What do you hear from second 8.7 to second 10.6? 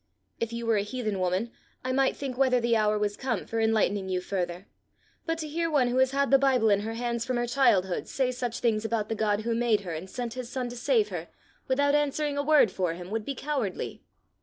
about the God who made her and sent his